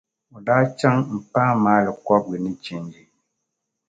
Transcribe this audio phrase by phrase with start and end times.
[0.35, 3.01] O daa chaŋ m-paai maali kɔbiga ni changi.